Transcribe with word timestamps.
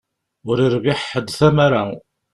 Ur 0.49 0.57
irbiḥ 0.65 0.99
ḥedd 1.11 1.27
tamara. 1.39 1.83